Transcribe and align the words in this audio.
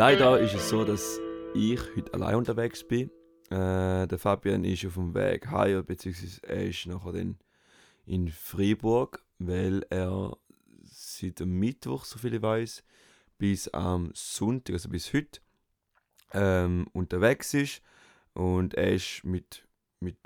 Leider 0.00 0.40
ist 0.40 0.54
es 0.54 0.70
so, 0.70 0.82
dass 0.82 1.20
ich 1.52 1.78
heute 1.94 2.14
allein 2.14 2.36
unterwegs 2.36 2.82
bin. 2.82 3.10
Äh, 3.50 4.06
der 4.06 4.18
Fabian 4.18 4.64
ist 4.64 4.86
auf 4.86 4.94
dem 4.94 5.12
Weg 5.12 5.48
heim, 5.50 5.84
beziehungsweise 5.84 6.40
er 6.44 6.64
ist 6.64 6.86
nachher 6.86 7.12
dann 7.12 7.38
in 8.06 8.28
Freiburg, 8.28 9.22
weil 9.38 9.84
er 9.90 10.38
seit 10.84 11.40
dem 11.40 11.58
Mittwoch, 11.58 12.06
so 12.06 12.18
viel 12.18 12.32
ich 12.32 12.40
weiß, 12.40 12.82
bis 13.36 13.68
am 13.68 14.10
Sonntag, 14.14 14.72
also 14.72 14.88
bis 14.88 15.12
heute, 15.12 15.42
ähm, 16.32 16.86
unterwegs 16.94 17.52
ist. 17.52 17.82
Und 18.32 18.72
er 18.72 18.94
ist 18.94 19.22
mit, 19.24 19.68
mit, 20.00 20.16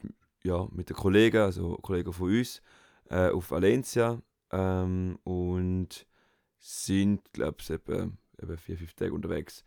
ja, 0.44 0.68
mit 0.70 0.88
den 0.88 0.96
Kollegen, 0.96 1.38
also 1.38 1.78
Kollegen 1.78 2.12
von 2.12 2.30
uns, 2.30 2.62
äh, 3.10 3.30
auf 3.30 3.50
Valencia 3.50 4.22
ähm, 4.52 5.18
und 5.24 6.06
sind, 6.60 7.32
glaube 7.32 7.56
ich, 7.58 7.66
etwa 8.38 8.56
vier, 8.56 8.76
fünf 8.78 8.94
Tage 8.94 9.12
unterwegs. 9.12 9.64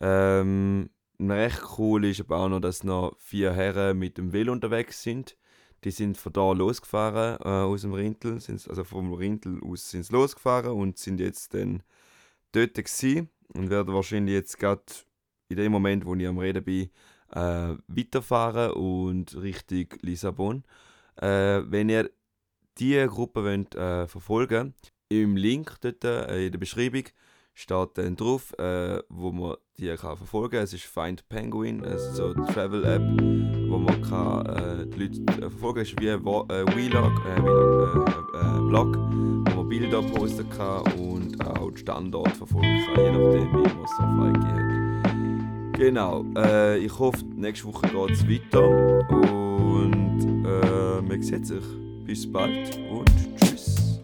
Ähm, 0.00 0.90
recht 1.20 1.62
cool 1.78 2.04
ist 2.04 2.20
aber 2.20 2.38
auch 2.38 2.48
noch, 2.48 2.60
dass 2.60 2.84
noch 2.84 3.16
vier 3.18 3.52
Herren 3.52 3.98
mit 3.98 4.18
dem 4.18 4.32
Velo 4.32 4.52
unterwegs 4.52 5.02
sind. 5.02 5.36
Die 5.84 5.90
sind 5.90 6.16
von 6.16 6.32
da 6.32 6.52
losgefahren, 6.52 7.38
äh, 7.40 7.48
aus 7.48 7.82
dem 7.82 7.92
Rintel, 7.92 8.34
also 8.34 8.84
vom 8.84 9.12
Rintel 9.12 9.60
aus 9.62 9.90
sind 9.90 10.04
sie 10.04 10.12
losgefahren 10.12 10.72
und 10.72 10.98
sind 10.98 11.20
jetzt 11.20 11.52
dann 11.52 11.82
dort 12.52 12.74
gewesen 12.74 13.28
und 13.48 13.68
werden 13.68 13.94
wahrscheinlich 13.94 14.34
jetzt 14.34 14.58
gerade 14.58 14.82
in 15.48 15.56
dem 15.58 15.72
Moment, 15.72 16.06
wo 16.06 16.14
ich 16.14 16.26
am 16.26 16.38
Reden 16.38 16.64
bin, 16.64 16.90
äh, 17.32 17.74
weiterfahren 17.86 18.72
und 18.72 19.36
Richtung 19.36 19.86
Lissabon. 20.00 20.64
Äh, 21.16 21.62
wenn 21.66 21.88
ihr 21.90 22.10
diese 22.78 23.06
Gruppe 23.06 23.44
wollt, 23.44 23.74
äh, 23.74 24.06
verfolgen 24.06 24.74
im 25.08 25.36
Link 25.36 25.76
dort 25.80 26.04
äh, 26.04 26.46
in 26.46 26.52
der 26.52 26.58
Beschreibung 26.58 27.04
steht 27.54 27.90
dann 27.94 28.16
drauf, 28.16 28.52
äh, 28.58 29.00
wo 29.08 29.32
man 29.32 29.56
die 29.78 29.88
kann 29.96 30.16
verfolgen 30.16 30.52
kann. 30.52 30.64
Es 30.64 30.72
ist 30.72 30.84
Find 30.84 31.28
Penguin, 31.28 31.84
also 31.84 32.12
so 32.12 32.24
eine 32.34 32.46
Travel-App, 32.52 33.02
wo 33.70 33.78
man 33.78 34.02
kann, 34.02 34.46
äh, 34.46 34.86
die 34.86 35.04
Leute 35.04 35.20
äh, 35.20 35.50
verfolgen 35.50 35.74
kann. 35.74 35.82
Es 35.82 35.88
ist 35.92 36.00
wie 36.00 36.10
ein 36.10 36.20
Vlog, 36.20 36.52
äh, 36.52 36.64
Vlog 36.70 37.12
äh, 37.26 37.38
äh, 37.38 38.68
Blog, 38.68 38.96
wo 38.96 39.56
man 39.56 39.68
Bilder 39.68 40.02
posten 40.02 40.48
kann 40.50 40.82
und 40.98 41.40
auch 41.46 41.68
den 41.68 41.76
Standort 41.76 42.36
verfolgen 42.36 42.84
kann, 42.94 43.04
je 43.04 43.10
nachdem, 43.12 43.52
wie 43.52 43.74
man 43.74 43.84
es 43.84 43.90
so 43.90 44.02
freigegeben 44.02 45.02
hat. 45.72 45.78
Genau, 45.78 46.24
äh, 46.36 46.78
ich 46.78 46.98
hoffe, 46.98 47.24
nächste 47.36 47.66
Woche 47.66 47.88
geht 47.88 48.10
es 48.10 48.28
weiter 48.28 48.68
und 49.10 50.44
äh, 50.46 51.02
man 51.02 51.22
sieht 51.22 51.46
sich. 51.46 51.64
Bis 52.04 52.30
bald 52.30 52.78
und 52.90 53.10
tschüss. 53.40 53.98